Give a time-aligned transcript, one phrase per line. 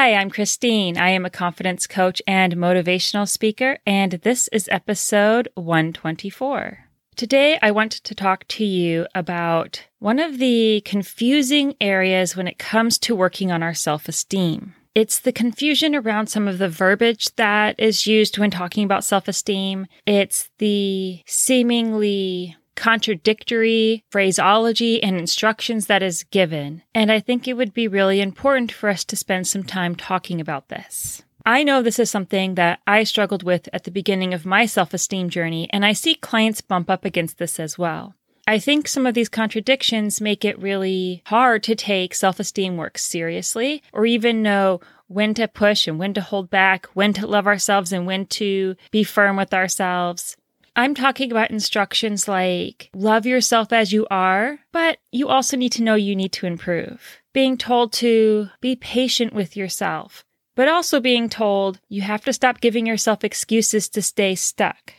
[0.00, 0.96] Hi, I'm Christine.
[0.96, 6.86] I am a confidence coach and motivational speaker, and this is episode 124.
[7.16, 12.58] Today, I want to talk to you about one of the confusing areas when it
[12.58, 14.74] comes to working on our self esteem.
[14.94, 19.28] It's the confusion around some of the verbiage that is used when talking about self
[19.28, 19.86] esteem.
[20.06, 26.82] It's the seemingly contradictory phraseology and instructions that is given.
[26.94, 30.40] And I think it would be really important for us to spend some time talking
[30.40, 31.22] about this.
[31.44, 34.94] I know this is something that I struggled with at the beginning of my self
[34.94, 38.14] esteem journey, and I see clients bump up against this as well.
[38.46, 42.96] I think some of these contradictions make it really hard to take self esteem work
[42.96, 47.46] seriously or even know when to push and when to hold back, when to love
[47.46, 50.36] ourselves and when to be firm with ourselves.
[50.76, 55.82] I'm talking about instructions like love yourself as you are, but you also need to
[55.82, 57.20] know you need to improve.
[57.32, 62.60] Being told to be patient with yourself, but also being told you have to stop
[62.60, 64.94] giving yourself excuses to stay stuck.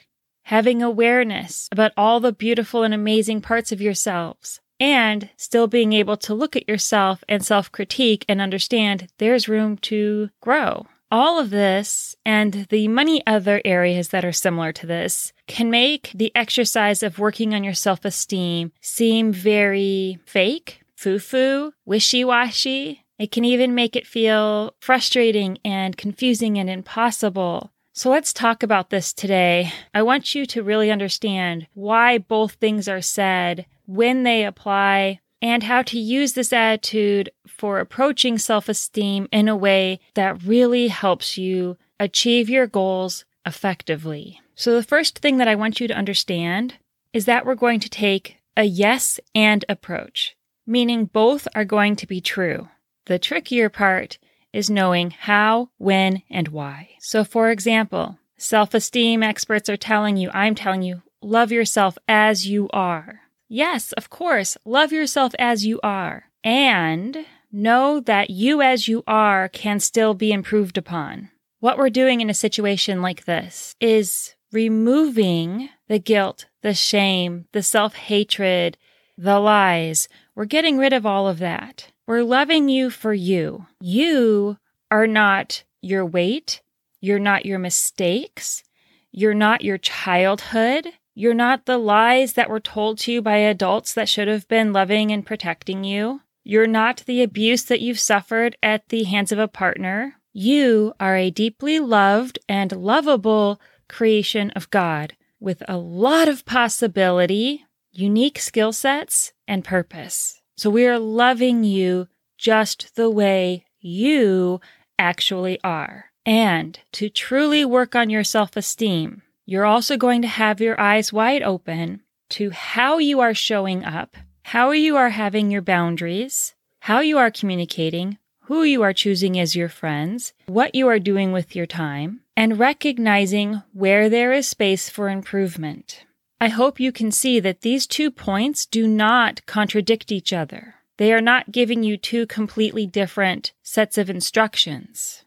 [0.45, 6.17] Having awareness about all the beautiful and amazing parts of yourselves, and still being able
[6.17, 10.87] to look at yourself and self critique and understand there's room to grow.
[11.13, 16.11] All of this and the many other areas that are similar to this can make
[16.15, 23.05] the exercise of working on your self esteem seem very fake, foo foo, wishy washy.
[23.19, 27.71] It can even make it feel frustrating and confusing and impossible.
[27.93, 29.73] So let's talk about this today.
[29.93, 35.63] I want you to really understand why both things are said, when they apply, and
[35.63, 41.37] how to use this attitude for approaching self esteem in a way that really helps
[41.37, 44.39] you achieve your goals effectively.
[44.55, 46.75] So, the first thing that I want you to understand
[47.13, 50.35] is that we're going to take a yes and approach,
[50.67, 52.69] meaning both are going to be true.
[53.05, 54.19] The trickier part
[54.53, 56.89] is knowing how, when, and why.
[56.99, 62.47] So, for example, self esteem experts are telling you, I'm telling you, love yourself as
[62.47, 63.21] you are.
[63.53, 66.23] Yes, of course, love yourself as you are.
[66.41, 71.31] And know that you as you are can still be improved upon.
[71.59, 77.61] What we're doing in a situation like this is removing the guilt, the shame, the
[77.61, 78.77] self hatred,
[79.17, 80.07] the lies.
[80.33, 81.91] We're getting rid of all of that.
[82.07, 83.65] We're loving you for you.
[83.81, 86.61] You are not your weight.
[87.01, 88.63] You're not your mistakes.
[89.11, 90.87] You're not your childhood.
[91.13, 94.71] You're not the lies that were told to you by adults that should have been
[94.71, 96.21] loving and protecting you.
[96.43, 100.15] You're not the abuse that you've suffered at the hands of a partner.
[100.33, 107.65] You are a deeply loved and lovable creation of God with a lot of possibility,
[107.91, 110.41] unique skill sets, and purpose.
[110.55, 112.07] So we are loving you
[112.37, 114.61] just the way you
[114.97, 116.05] actually are.
[116.25, 121.11] And to truly work on your self esteem, you're also going to have your eyes
[121.11, 126.99] wide open to how you are showing up, how you are having your boundaries, how
[126.99, 131.55] you are communicating, who you are choosing as your friends, what you are doing with
[131.55, 136.05] your time, and recognizing where there is space for improvement.
[136.39, 140.75] I hope you can see that these two points do not contradict each other.
[140.97, 145.23] They are not giving you two completely different sets of instructions.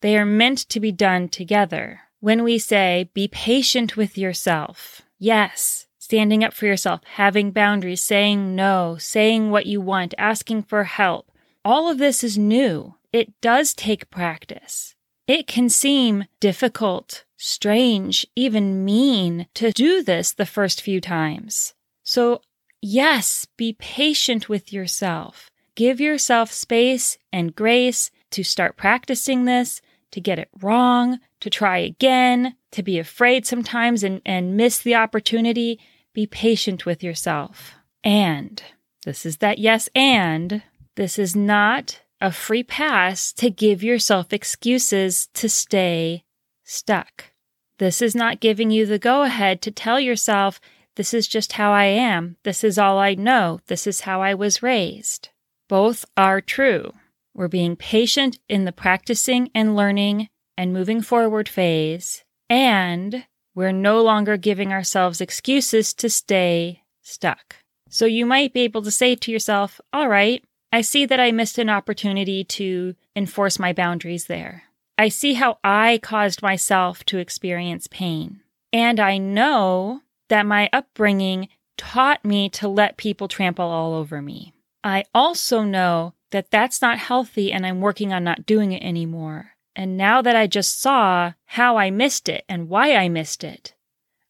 [0.00, 2.02] They are meant to be done together.
[2.20, 8.56] When we say, be patient with yourself, yes, standing up for yourself, having boundaries, saying
[8.56, 11.30] no, saying what you want, asking for help,
[11.64, 12.94] all of this is new.
[13.12, 14.96] It does take practice.
[15.28, 21.74] It can seem difficult, strange, even mean to do this the first few times.
[22.02, 22.40] So,
[22.82, 25.50] yes, be patient with yourself.
[25.76, 29.80] Give yourself space and grace to start practicing this
[30.12, 34.94] to get it wrong, to try again, to be afraid sometimes and, and miss the
[34.94, 35.78] opportunity.
[36.12, 37.74] Be patient with yourself.
[38.02, 38.62] And
[39.04, 40.62] this is that yes, and
[40.96, 46.24] this is not a free pass to give yourself excuses to stay
[46.64, 47.32] stuck.
[47.78, 50.60] This is not giving you the go ahead to tell yourself,
[50.96, 52.36] this is just how I am.
[52.42, 53.60] This is all I know.
[53.68, 55.28] This is how I was raised.
[55.68, 56.92] Both are true.
[57.38, 64.02] We're being patient in the practicing and learning and moving forward phase, and we're no
[64.02, 67.58] longer giving ourselves excuses to stay stuck.
[67.88, 71.30] So you might be able to say to yourself, all right, I see that I
[71.30, 74.64] missed an opportunity to enforce my boundaries there.
[74.98, 78.40] I see how I caused myself to experience pain.
[78.72, 84.54] And I know that my upbringing taught me to let people trample all over me.
[84.82, 89.52] I also know that that's not healthy and I'm working on not doing it anymore.
[89.74, 93.74] And now that I just saw how I missed it and why I missed it,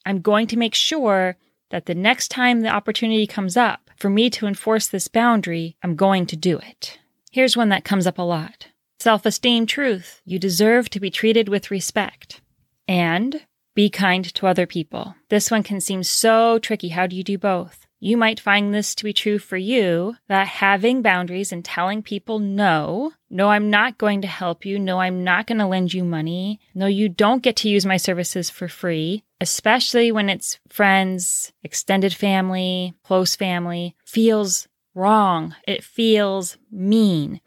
[0.04, 1.36] I'm going to make sure
[1.70, 5.96] that the next time the opportunity comes up for me to enforce this boundary, I'm
[5.96, 6.98] going to do it.
[7.30, 8.68] Here's one that comes up a lot
[9.00, 10.20] self esteem truth.
[10.24, 12.40] You deserve to be treated with respect.
[12.86, 13.42] And
[13.74, 15.14] be kind to other people.
[15.28, 16.88] This one can seem so tricky.
[16.88, 17.86] How do you do both?
[18.00, 22.38] You might find this to be true for you that having boundaries and telling people
[22.38, 24.78] no, no, I'm not going to help you.
[24.78, 26.60] No, I'm not going to lend you money.
[26.74, 32.14] No, you don't get to use my services for free, especially when it's friends, extended
[32.14, 35.56] family, close family, feels wrong.
[35.66, 37.40] It feels mean.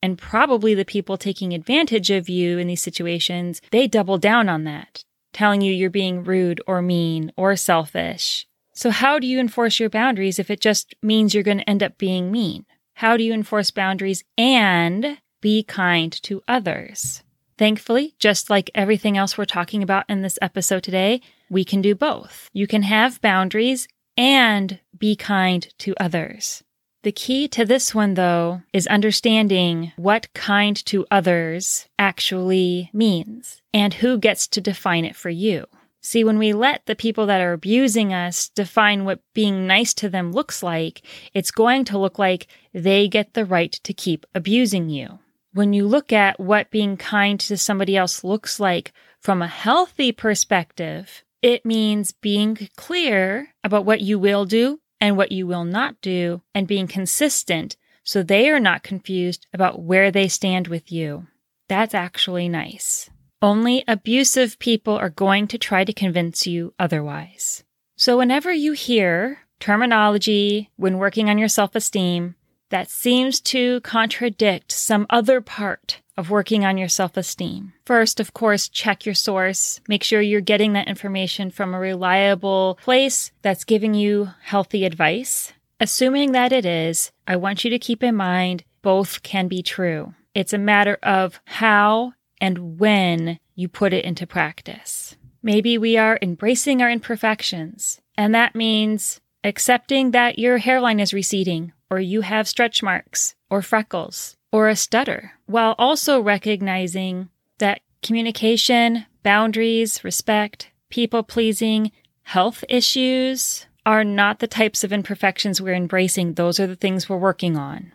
[0.00, 4.62] And probably the people taking advantage of you in these situations, they double down on
[4.64, 9.80] that, telling you you're being rude or mean or selfish so, how do you enforce
[9.80, 12.66] your boundaries if it just means you're going to end up being mean?
[12.96, 17.22] How do you enforce boundaries and be kind to others?
[17.56, 21.94] Thankfully, just like everything else we're talking about in this episode today, we can do
[21.94, 22.50] both.
[22.52, 26.62] You can have boundaries and be kind to others.
[27.02, 33.94] The key to this one, though, is understanding what kind to others actually means and
[33.94, 35.66] who gets to define it for you.
[36.06, 40.08] See, when we let the people that are abusing us define what being nice to
[40.08, 41.02] them looks like,
[41.34, 45.18] it's going to look like they get the right to keep abusing you.
[45.52, 50.12] When you look at what being kind to somebody else looks like from a healthy
[50.12, 56.00] perspective, it means being clear about what you will do and what you will not
[56.02, 61.26] do and being consistent so they are not confused about where they stand with you.
[61.66, 63.10] That's actually nice.
[63.42, 67.64] Only abusive people are going to try to convince you otherwise.
[67.94, 72.34] So, whenever you hear terminology when working on your self esteem
[72.70, 78.32] that seems to contradict some other part of working on your self esteem, first, of
[78.32, 79.80] course, check your source.
[79.86, 85.52] Make sure you're getting that information from a reliable place that's giving you healthy advice.
[85.78, 90.14] Assuming that it is, I want you to keep in mind both can be true.
[90.34, 95.16] It's a matter of how and when you put it into practice.
[95.42, 101.72] Maybe we are embracing our imperfections, and that means accepting that your hairline is receding,
[101.88, 107.28] or you have stretch marks, or freckles, or a stutter, while also recognizing
[107.58, 111.92] that communication, boundaries, respect, people pleasing,
[112.22, 116.34] health issues are not the types of imperfections we're embracing.
[116.34, 117.92] Those are the things we're working on.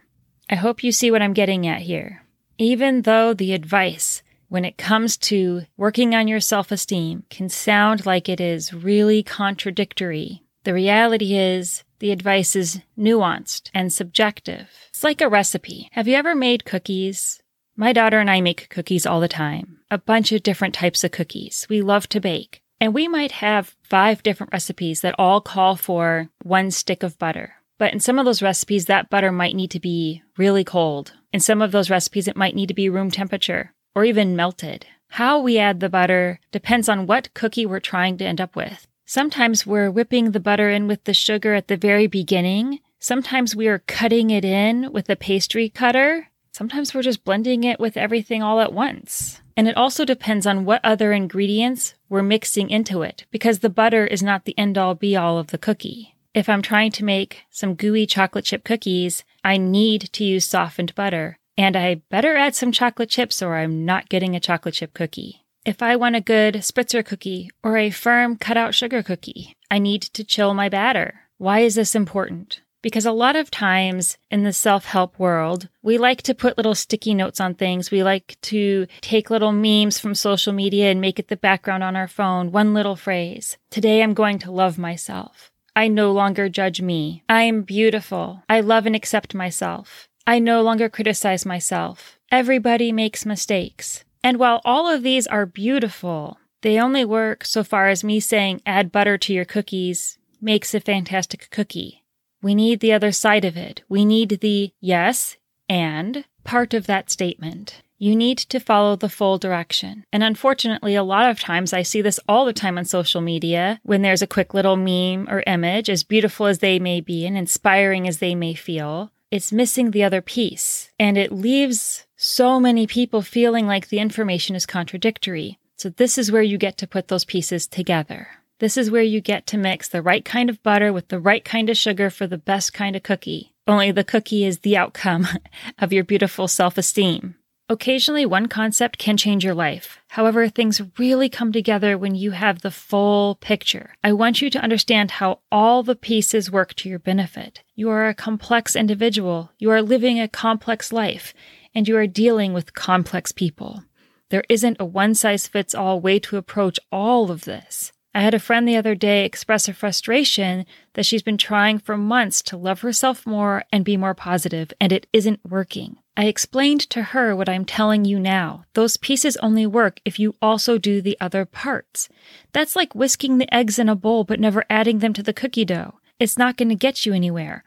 [0.50, 2.24] I hope you see what I'm getting at here.
[2.58, 8.06] Even though the advice when it comes to working on your self esteem can sound
[8.06, 10.44] like it is really contradictory.
[10.66, 14.68] The reality is, the advice is nuanced and subjective.
[14.90, 15.88] It's like a recipe.
[15.94, 17.42] Have you ever made cookies?
[17.78, 21.12] My daughter and I make cookies all the time, a bunch of different types of
[21.12, 21.66] cookies.
[21.70, 22.62] We love to bake.
[22.82, 27.54] And we might have five different recipes that all call for one stick of butter.
[27.78, 31.14] But in some of those recipes, that butter might need to be really cold.
[31.32, 34.86] In some of those recipes, it might need to be room temperature or even melted.
[35.10, 38.88] How we add the butter depends on what cookie we're trying to end up with.
[39.06, 42.80] Sometimes we're whipping the butter in with the sugar at the very beginning.
[43.00, 46.30] Sometimes we are cutting it in with a pastry cutter.
[46.54, 49.42] Sometimes we're just blending it with everything all at once.
[49.58, 54.08] And it also depends on what other ingredients we're mixing into it, because the butter
[54.08, 56.16] is not the end all be all of the cookie.
[56.34, 60.96] If I'm trying to make some gooey chocolate chip cookies, I need to use softened
[60.96, 61.38] butter.
[61.62, 65.46] And I better add some chocolate chips or I'm not getting a chocolate chip cookie.
[65.64, 70.02] If I want a good spritzer cookie or a firm cutout sugar cookie, I need
[70.02, 71.20] to chill my batter.
[71.38, 72.62] Why is this important?
[72.82, 76.74] Because a lot of times in the self help world, we like to put little
[76.74, 77.92] sticky notes on things.
[77.92, 81.96] We like to take little memes from social media and make it the background on
[81.96, 82.52] our phone.
[82.52, 83.60] One little phrase.
[83.70, 85.52] Today I'm going to love myself.
[85.76, 87.24] I no longer judge me.
[87.30, 88.42] I am beautiful.
[88.50, 90.10] I love and accept myself.
[90.26, 92.20] I no longer criticize myself.
[92.32, 94.04] Everybody makes mistakes.
[94.24, 98.62] And while all of these are beautiful, they only work so far as me saying
[98.66, 102.04] add butter to your cookies makes a fantastic cookie.
[102.42, 103.84] We need the other side of it.
[103.90, 105.38] We need the yes
[105.70, 107.82] and part of that statement.
[107.98, 110.06] You need to follow the full direction.
[110.12, 113.80] And unfortunately, a lot of times I see this all the time on social media
[113.84, 117.38] when there's a quick little meme or image, as beautiful as they may be and
[117.38, 120.92] inspiring as they may feel, it's missing the other piece.
[121.00, 125.58] And it leaves so many people feeling like the information is contradictory.
[125.78, 128.28] So this is where you get to put those pieces together.
[128.60, 131.44] This is where you get to mix the right kind of butter with the right
[131.44, 133.56] kind of sugar for the best kind of cookie.
[133.66, 135.28] Only the cookie is the outcome
[135.80, 137.36] of your beautiful self esteem.
[137.72, 140.02] Occasionally, one concept can change your life.
[140.10, 143.96] However, things really come together when you have the full picture.
[144.04, 147.62] I want you to understand how all the pieces work to your benefit.
[147.74, 149.52] You are a complex individual.
[149.58, 151.34] You are living a complex life,
[151.74, 153.86] and you are dealing with complex people.
[154.32, 157.94] There isn't a one size fits all way to approach all of this.
[158.14, 161.96] I had a friend the other day express a frustration that she's been trying for
[161.96, 166.01] months to love herself more and be more positive, and it isn't working.
[166.18, 168.66] I explained to her what I'm telling you now.
[168.74, 172.10] Those pieces only work if you also do the other parts.
[172.52, 175.66] That's like whisking the eggs in a bowl but never adding them to the cookie
[175.66, 176.00] dough.
[176.20, 177.64] It's not going to get you anywhere.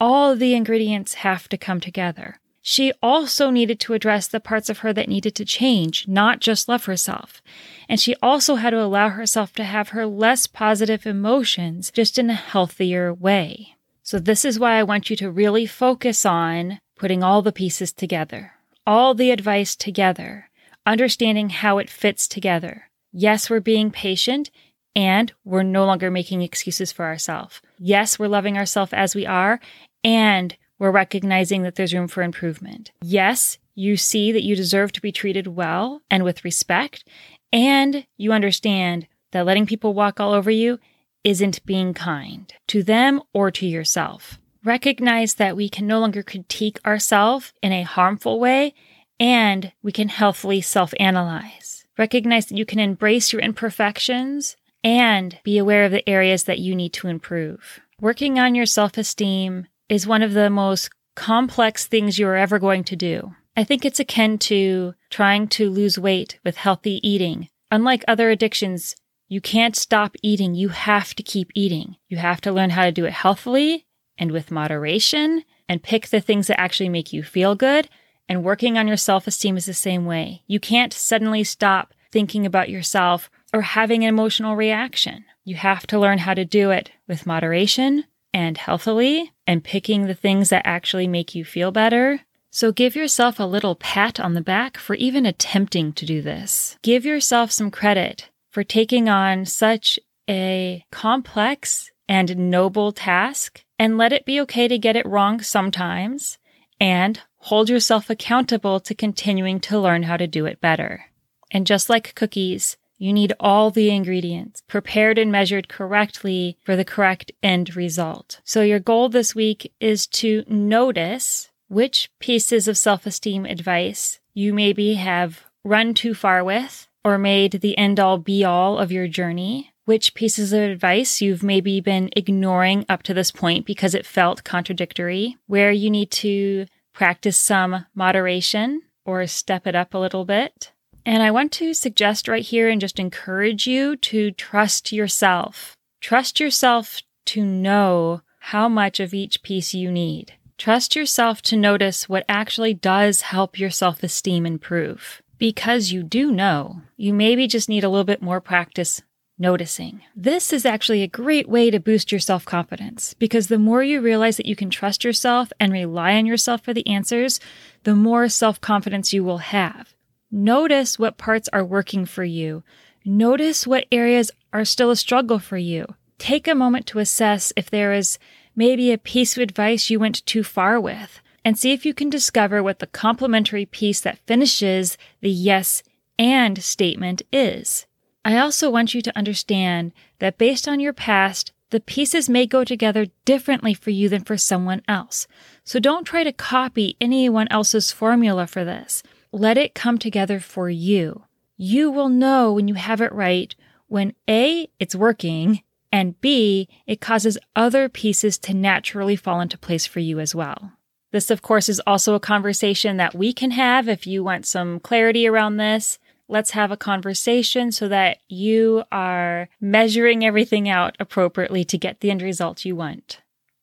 [0.00, 2.40] All the ingredients have to come together.
[2.62, 6.68] She also needed to address the parts of her that needed to change, not just
[6.68, 7.42] love herself.
[7.88, 12.30] And she also had to allow herself to have her less positive emotions just in
[12.30, 13.74] a healthier way.
[14.02, 17.92] So, this is why I want you to really focus on putting all the pieces
[17.92, 18.52] together,
[18.86, 20.50] all the advice together,
[20.84, 22.90] understanding how it fits together.
[23.12, 24.50] Yes, we're being patient
[24.94, 27.60] and we're no longer making excuses for ourselves.
[27.78, 29.60] Yes, we're loving ourselves as we are
[30.04, 32.92] and we're recognizing that there's room for improvement.
[33.02, 37.04] Yes, you see that you deserve to be treated well and with respect,
[37.52, 40.78] and you understand that letting people walk all over you
[41.24, 44.38] isn't being kind to them or to yourself.
[44.64, 48.74] Recognize that we can no longer critique ourselves in a harmful way
[49.20, 51.84] and we can healthily self analyze.
[51.96, 56.74] Recognize that you can embrace your imperfections and be aware of the areas that you
[56.74, 57.80] need to improve.
[58.00, 62.84] Working on your self esteem is one of the most complex things you're ever going
[62.84, 63.34] to do.
[63.56, 67.48] I think it's akin to trying to lose weight with healthy eating.
[67.72, 68.94] Unlike other addictions,
[69.28, 70.54] you can't stop eating.
[70.54, 71.96] You have to keep eating.
[72.08, 73.84] You have to learn how to do it healthily
[74.18, 77.88] and with moderation and pick the things that actually make you feel good.
[78.28, 80.42] And working on your self esteem is the same way.
[80.46, 85.24] You can't suddenly stop thinking about yourself or having an emotional reaction.
[85.44, 90.14] You have to learn how to do it with moderation and healthily and picking the
[90.14, 92.20] things that actually make you feel better.
[92.50, 96.76] So give yourself a little pat on the back for even attempting to do this.
[96.82, 99.98] Give yourself some credit for taking on such
[100.28, 106.38] a complex and noble task and let it be okay to get it wrong sometimes
[106.80, 111.06] and hold yourself accountable to continuing to learn how to do it better.
[111.50, 116.84] And just like cookies, you need all the ingredients prepared and measured correctly for the
[116.84, 118.40] correct end result.
[118.44, 124.94] So your goal this week is to notice which pieces of self-esteem advice you maybe
[124.94, 129.72] have run too far with or made the end all be all of your journey,
[129.88, 134.44] which pieces of advice you've maybe been ignoring up to this point because it felt
[134.44, 140.72] contradictory, where you need to practice some moderation or step it up a little bit,
[141.06, 145.74] and I want to suggest right here and just encourage you to trust yourself.
[146.02, 150.34] Trust yourself to know how much of each piece you need.
[150.58, 155.22] Trust yourself to notice what actually does help your self esteem improve.
[155.38, 159.00] Because you do know, you maybe just need a little bit more practice
[159.38, 160.00] noticing.
[160.16, 164.00] This is actually a great way to boost your self confidence because the more you
[164.00, 167.40] realize that you can trust yourself and rely on yourself for the answers,
[167.84, 169.94] the more self confidence you will have.
[170.30, 172.62] Notice what parts are working for you.
[173.04, 175.86] Notice what areas are still a struggle for you.
[176.18, 178.18] Take a moment to assess if there is
[178.54, 182.10] maybe a piece of advice you went too far with and see if you can
[182.10, 185.82] discover what the complementary piece that finishes the yes
[186.18, 187.86] and statement is.
[188.28, 192.62] I also want you to understand that based on your past, the pieces may go
[192.62, 195.26] together differently for you than for someone else.
[195.64, 199.02] So don't try to copy anyone else's formula for this.
[199.32, 201.22] Let it come together for you.
[201.56, 203.54] You will know when you have it right
[203.86, 209.86] when A, it's working, and B, it causes other pieces to naturally fall into place
[209.86, 210.72] for you as well.
[211.12, 214.80] This, of course, is also a conversation that we can have if you want some
[214.80, 215.98] clarity around this.
[216.28, 222.10] Let's have a conversation so that you are measuring everything out appropriately to get the
[222.10, 223.20] end result you want.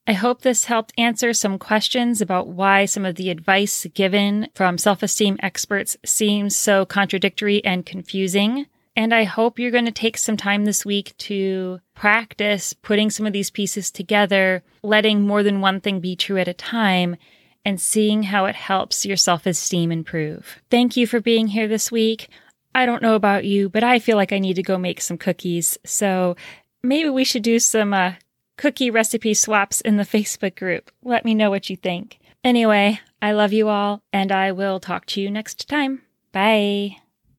[0.07, 4.77] I hope this helped answer some questions about why some of the advice given from
[4.77, 8.67] self esteem experts seems so contradictory and confusing.
[8.95, 13.25] And I hope you're going to take some time this week to practice putting some
[13.25, 17.17] of these pieces together, letting more than one thing be true at a time,
[17.65, 20.61] and seeing how it helps your self esteem improve.
[20.69, 22.29] Thank you for being here this week.
[22.75, 25.17] I don't know about you, but I feel like I need to go make some
[25.17, 25.79] cookies.
[25.85, 26.35] So
[26.83, 28.15] maybe we should do some uh,
[28.57, 30.91] cookie recipe swaps in the Facebook group.
[31.01, 32.19] Let me know what you think.
[32.43, 36.01] Anyway, I love you all, and I will talk to you next time.
[36.33, 36.97] Bye.